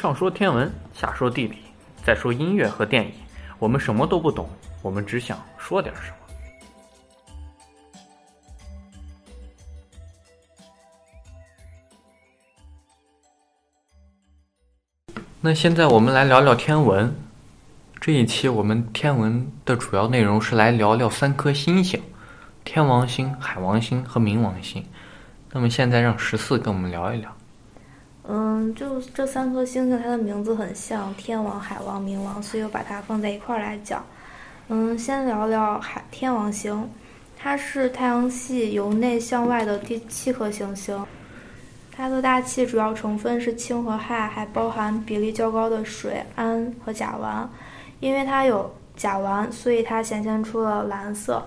[0.00, 1.58] 上说天文，下说地理，
[2.02, 3.12] 再说音乐和电影，
[3.58, 4.48] 我们什么都不懂，
[4.80, 6.16] 我们只想说点什么。
[15.42, 17.14] 那现在我们来聊聊天文。
[18.00, 22.00] 这一期我们天文的主要内容是来聊聊三颗星星：
[22.64, 24.82] 天王星、海王星和冥王星。
[25.52, 27.36] 那么现在让十四跟我们聊一聊。
[28.32, 34.04] 嗯，就这三颗星星，它的名字很像天王、海王、冥王，所以我把它放在一块儿来讲。
[34.68, 36.88] 嗯，先聊聊海天王星，
[37.36, 41.04] 它是太阳系由内向外的第七颗行星。
[41.90, 47.44] 它的大气主要成分是氢和氦，还包含比例较高的水、氨和甲烷。
[47.98, 51.44] 因为它有甲烷，所以它显现出了蓝色。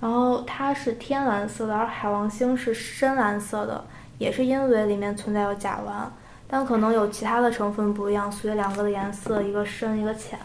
[0.00, 3.84] 然后它是天蓝色的，而海王星是深蓝色的，
[4.18, 6.06] 也是因为里面存在有甲烷，
[6.46, 10.38] 但可能有其他的成分不一样，所以两个的颜色一个深一个浅。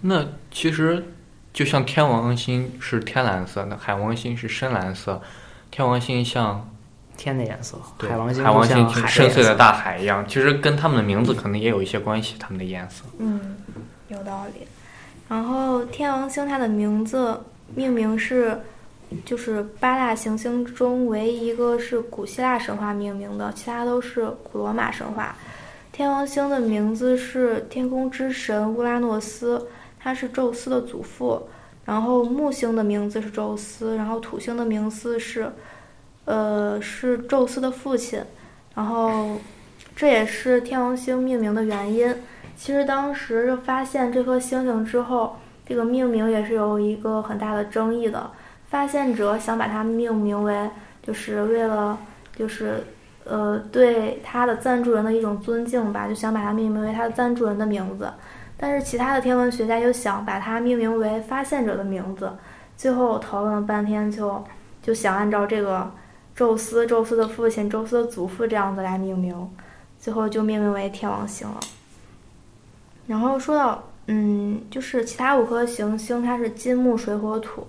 [0.00, 1.04] 那其实
[1.52, 5.20] 就像天王星是天蓝色那，海王星是深蓝色，
[5.70, 6.70] 天王星像
[7.16, 13.04] 天的颜色，海王星海王星深邃的大海一样，其实跟他们的名字可能也有一些关系，他们的颜色。
[13.18, 13.56] 嗯，
[14.06, 14.66] 有道理。
[15.28, 17.38] 然后天王星它的名字
[17.74, 18.58] 命名是，
[19.24, 25.34] 就是八大行星中唯一一个是古希腊神话命名的，其他都是古罗马神话。
[25.92, 29.66] 天王星的名字是天空之神乌拉诺斯，
[29.98, 31.42] 他是宙斯的祖父。
[31.84, 35.50] 然后木星的名字是宙斯，然后土星的名字是，
[36.26, 38.22] 呃，是宙斯的父亲。
[38.74, 39.38] 然后
[39.96, 42.14] 这也是天王星命名的原因。
[42.56, 45.36] 其实当时发现这颗星星之后，
[45.66, 48.30] 这个命名也是有一个很大的争议的。
[48.68, 50.70] 发现者想把它命名为，
[51.02, 51.98] 就是为了
[52.36, 52.84] 就是
[53.24, 58.10] 呃对他的赞助人的一种尊敬吧，就想把它命名为他的赞助人的名字。
[58.56, 62.32] 但是其他的天文学家又想把它命名为发现者的名字。
[62.76, 64.44] 最后讨论了半天就，
[64.82, 65.90] 就想按照这个
[66.34, 69.48] 宙斯、宙斯的父亲、宙斯的祖父这样子来命名，
[69.98, 71.58] 最后就命名为天王星了。
[73.06, 77.66] 然后说到，嗯，就是其他五颗行星，它是金木水火土，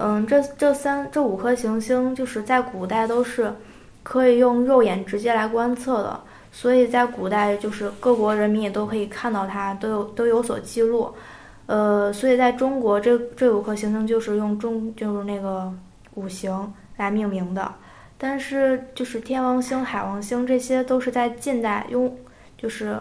[0.00, 3.52] 嗯，这这三这五颗行星就是在古代都是
[4.04, 6.20] 可以用肉眼直接来观测的，
[6.52, 11.12] 所以在古代就是各国人民也都可以看到它，都有都有所记录，
[11.66, 15.68] 呃，所以在中国这这五颗行星就是用中就是那个
[16.14, 17.74] 五行来命名的，
[18.16, 22.16] 但是就是天王星、海王星这些都是在近代用
[22.56, 22.96] 就是。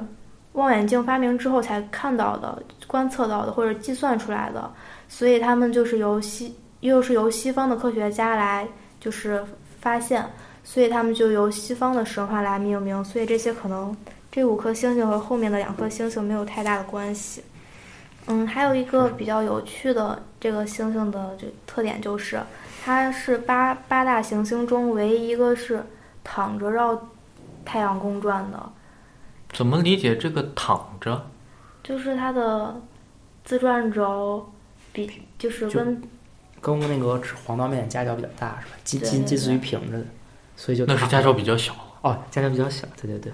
[0.53, 4.67] 望远镜发明之后才看到的、观测到的或者计算出来的，
[5.07, 6.51] 所以他们就是由西
[6.81, 8.67] 又是由西方的科学家来
[8.99, 9.43] 就是
[9.79, 10.25] 发现，
[10.63, 13.95] 所以他们就由西方的神话来命名，所以这些可能
[14.31, 17.43] 这五颗星星和后面的两颗星星没有太大的关系。
[18.27, 22.39] 嗯，还有一个比较有趣的这个星星的就特点就是，
[22.83, 25.81] 它是八八大行星中唯一一个是
[26.23, 26.99] 躺着绕
[27.63, 28.69] 太阳公转的。
[29.53, 31.25] 怎么理解这个躺着？
[31.83, 32.75] 就是它的
[33.45, 34.45] 自转轴
[34.91, 36.01] 比就是就跟
[36.75, 38.79] 跟那个黄道面夹角比较大是吧？
[38.83, 40.05] 近近近似于平着的，
[40.55, 41.73] 所以就那是夹角比较小。
[42.01, 43.31] 哦，夹角比较小，对对对。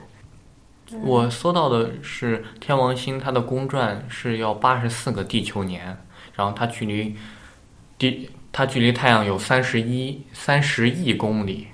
[1.01, 5.97] 我搜到的是天王星，它的公转是要八十四个地球年，
[6.35, 7.15] 然后它距离
[7.97, 11.69] 地它距离太阳有三十一三十亿公里，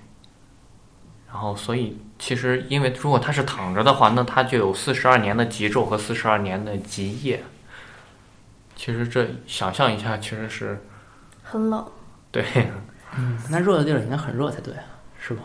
[1.28, 7.44] 然后所以其实因为如果它是躺着的话，那它就有四十二年的极昼和四十二年的极夜。
[8.76, 10.82] 其实这想象一下，其实是
[11.50, 11.84] 很冷，
[12.32, 12.44] 对，
[13.18, 14.84] 嗯，那热的地儿应该很热才对啊，
[15.20, 15.42] 是吗？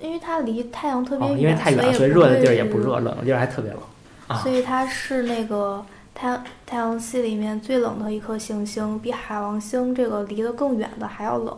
[0.00, 3.80] 因为它离太阳特别哦，远，因为太远，所所以热的地儿也不热，冷的地儿还特别冷。
[4.26, 11.56] 啊所以它是那个太太阳系里面最冷的一颗行星，比海王星这个离得更远的还要冷。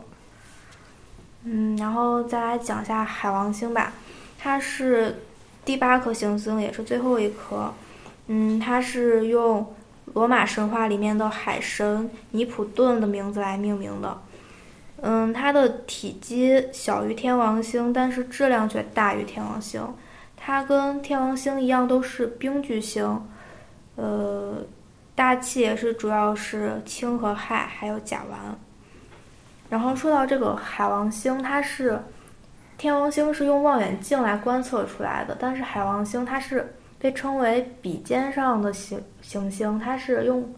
[1.45, 3.95] 嗯，然后再来讲一下海王星吧，
[4.39, 5.23] 它是
[5.65, 7.73] 第八颗行星，也是最后一颗。
[8.27, 9.67] 嗯，它是用
[10.15, 14.19] 罗马神话里面的海神尼普顿的名字来命名的。
[15.01, 19.83] 嗯，它的体积小于天王星，但是质量却大于天王星。
[20.37, 23.21] 它跟天王星一样都是冰巨星，
[23.97, 24.57] 呃，
[25.15, 28.55] 大气也是主要是氢和氦，还有甲烷。
[29.69, 32.01] 然后说到这个海王星，它是
[32.77, 40.53] 天王星是用望远镜来观测出来的，但是海王星它是被称为笔尖上的行行星，它是用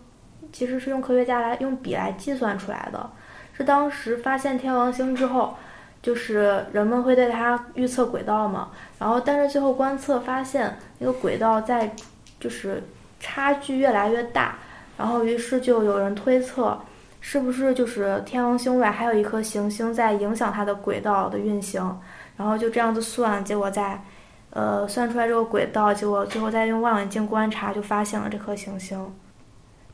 [0.52, 3.10] 其实是用科学家来用笔来计算出来的，
[3.52, 5.54] 是当时发现天王星之后，
[6.02, 11.94] 就是人们会对它预测轨道嘛，然后但是最后观测发现那个轨道在
[12.40, 12.82] 就是
[13.20, 14.56] 差距越来越大，
[14.96, 16.80] 然后于是就有人推测，
[17.20, 22.00] 是不是就是天王星外还有一颗行星在影响它的轨道的运行，
[22.36, 24.02] 然后就这样子算，结果在
[24.50, 28.98] 呃算出来这个轨道，结果最后再用望远镜观察就发现了这颗行星。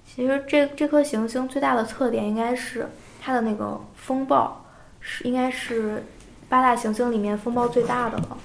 [0.05, 2.89] 其实这这颗行星最大的特点应该是
[3.21, 4.65] 它的那个风暴，
[5.01, 6.05] 是应该是
[6.49, 8.39] 八大行星里面风暴最大的了。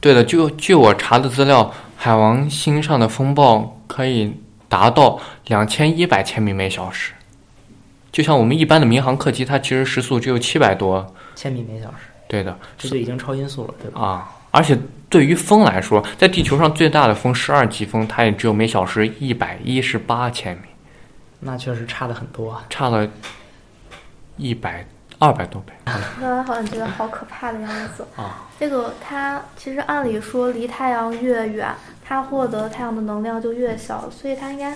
[0.00, 4.32] 对的，就据我查的资料，海王星上的风暴可以
[4.68, 7.12] 达到两千一百千米每小时。
[8.10, 11.14] 就像我们一般的民航客机，它其实时速只有七百多。
[11.34, 14.00] 千米每小时，对的，这就已经超音速了，对吧？
[14.00, 14.78] 啊，而且
[15.08, 20.62] 对于风来说，在地球上最大的风十二级风，它也只有每小时一百一十八千米，
[21.40, 22.64] 那确实差的很多啊。
[22.70, 23.08] 差了
[24.36, 24.86] 一百
[25.18, 25.72] 二百多倍。
[25.84, 28.06] 刚才好像觉得好可怕的样子。
[28.16, 31.74] 啊，这个它其实按理说离太阳越远，
[32.04, 34.74] 它获得太阳的能量就越小，所以它应该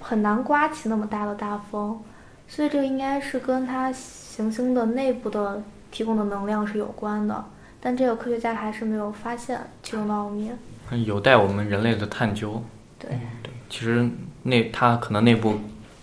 [0.00, 2.00] 很难刮起那么大的大风。
[2.48, 7.44] 所以这个应该是跟它行星的内部的提供的能量是有关的。
[7.80, 10.50] 但这个科学家还是没有发现其中的奥秘。
[11.04, 12.62] 有待我们人类的探究。
[12.98, 13.10] 对，
[13.42, 14.08] 对其实
[14.42, 15.58] 内它可能内部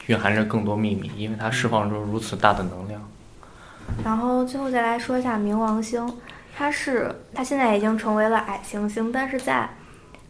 [0.07, 3.01] 蕴含着更多秘密，因为它释放出如此大的能量。
[4.03, 6.11] 然后最后再来说一下冥王星，
[6.55, 9.69] 它是它现在已经成为了矮行星，但是在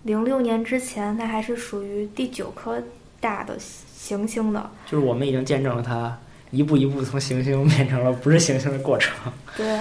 [0.03, 2.81] 零六年之前，它还是属于第九颗
[3.19, 4.69] 大的行星的。
[4.85, 6.17] 就是我们已经见证了它
[6.51, 9.13] 一步一步从行星变成了不是行星的过程。
[9.55, 9.79] 对，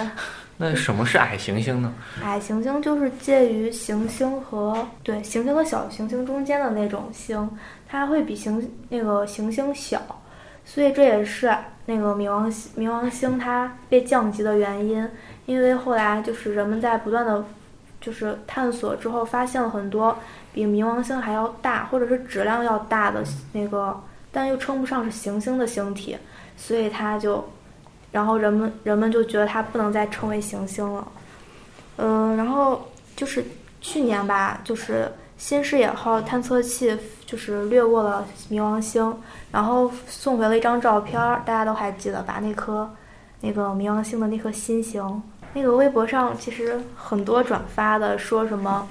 [0.57, 1.93] 那什么是矮行星呢？
[2.23, 7.49] 矮行星就是介于行星和对行星和小行星中间的那种星，
[7.87, 10.01] 它会比行那个行星小，
[10.65, 11.55] 所以这也是
[11.85, 15.07] 那个冥王星冥王星它被降级的原因。
[15.45, 17.45] 因为后来就是人们在不断的
[18.01, 20.17] 就是探索之后，发现了很多
[20.51, 23.23] 比冥王星还要大，或者是质量要大的
[23.53, 23.95] 那个，
[24.31, 26.17] 但又称不上是行星的星体，
[26.57, 27.47] 所以它就，
[28.11, 31.07] 然后人们人们就觉得它不能再称为行星了。
[31.97, 33.43] 嗯，然后就是
[33.81, 39.15] 去年吧，就是新视野号探测器就是掠过了冥王星，
[39.51, 42.39] 然后送回了一张照片儿，大家都还记得吧？
[42.41, 42.89] 那颗
[43.41, 45.21] 那个冥王星的那颗新星，
[45.53, 48.87] 那个微博上其实很多转发的，说什么，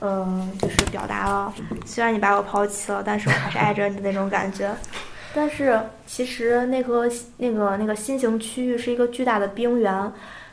[0.00, 1.52] 嗯、就是表达了
[1.84, 4.74] 虽然你把我抛弃了，但是我还是爱着你的那种感觉。
[5.34, 10.12] 但是其实那个那个那个新型区域是一个巨大的冰原，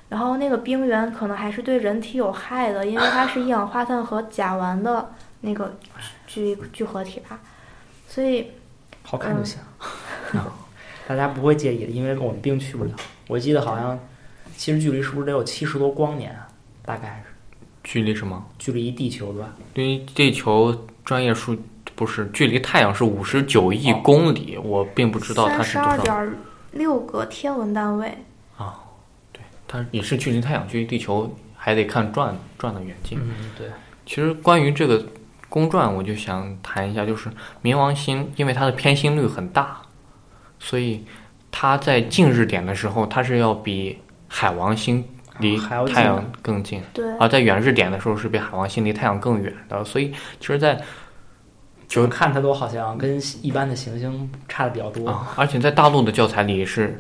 [0.09, 5.77] 然后那个冰原可能还是对人体有害的，因为它是一氧化碳和甲烷的那个
[6.27, 7.39] 聚聚合体吧，
[8.07, 8.51] 所以
[9.01, 9.59] 好看就行，
[11.07, 12.91] 大家不会介意的，因为我们冰去不了。
[13.27, 14.00] 我记得好像，
[14.56, 16.47] 其实距离是不是得有七十多光年啊？
[16.83, 17.33] 大概是
[17.83, 18.45] 距离什么？
[18.59, 19.56] 距离地球对吧？
[19.73, 21.57] 对于地球专业数
[21.97, 25.91] 不是距离太阳是五十九亿公里，我并不知道它是多少。
[25.91, 26.35] 二点
[26.73, 28.07] 六个天文单位。
[28.55, 28.79] 啊，
[29.33, 33.19] 对它也是距离太阳、距离地球还得看转转的远近。
[33.19, 33.67] 嗯，对。
[34.05, 35.03] 其实关于这个
[35.49, 37.29] 公转，我就想谈一下，就是
[37.63, 39.81] 冥王星，因为它的偏心率很大，
[40.59, 41.03] 所以
[41.49, 43.97] 它在近日点的时候，它是要比
[44.27, 45.03] 海王星
[45.39, 45.57] 离
[45.91, 49.83] 太阳更近，对，而在远日点的时候是比海王星离太阳更远的。
[49.83, 50.80] 所以，其实在，
[51.87, 55.09] 就看它都好像跟一般的行星差的比较多。
[55.09, 56.99] 啊，而且在大陆的教材里是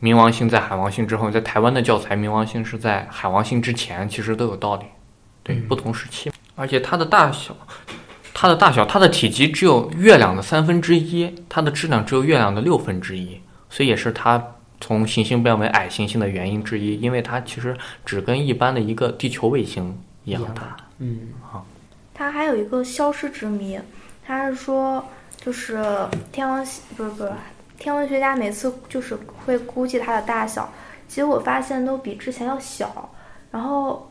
[0.00, 4.84] 冥王星在海王星之后，在台湾的教材冥王星是在海王星之前，其实都有道理。
[5.42, 7.56] 对，嗯不同时期，而且它的大小，
[8.32, 14.42] 它的大小，它的体积只有月亮的三分之一，它的质量只有月亮的六分之一，所以也是它
[14.80, 20.76] 从行星变为矮行星的原因之一，因为它其实只跟一般的一个地球卫星一样大。
[20.98, 21.66] 嗯，好，
[22.14, 23.78] 它还有一个消失之谜，
[24.26, 25.04] 它是说
[25.36, 25.84] 就是
[26.32, 27.32] 天文系不是不是
[27.78, 30.72] 天文学家每次就是会估计它的大小，
[31.06, 33.08] 结果发现都比之前要小，
[33.50, 34.08] 然后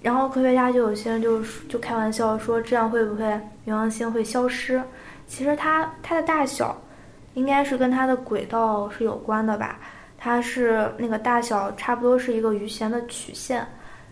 [0.00, 3.24] 然后科学家就有些人就就开玩笑说这样会不会
[3.66, 4.82] 冥王星会消失？
[5.26, 6.76] 其实它它的大小
[7.34, 9.78] 应该是跟它的轨道是有关的吧，
[10.16, 13.66] 它是那个大小差不多是一个余弦的曲线，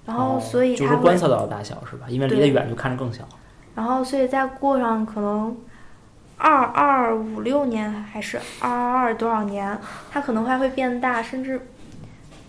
[0.04, 2.06] 然后哦所以它会就是观测到的大小是吧？
[2.08, 3.26] 因为离得远就看着更小。
[3.74, 5.56] 然后所以再过上可能
[6.36, 9.78] 二二五六年还是二二二多少年，
[10.10, 11.60] 它可能还会变大，甚至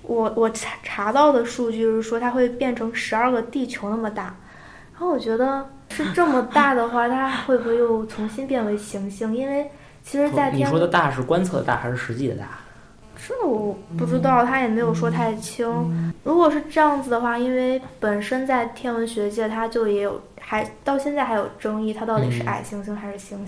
[0.01, 4.35] 我我查查到的数据是说它会变成十二个地球那么大。
[4.91, 9.35] 然后我觉得是这么大的话，它会不会又重新变为行星？
[9.35, 9.69] 因为
[10.03, 12.45] 其实，在你天说的大是观测的大还是实际的大？
[13.25, 15.65] 这我不知道，他也没有说太清。
[16.23, 23.37] 如果是这样子的话，因为本身在天文学界，他就也有，还到现在还有争议，它到底是矮行星还是行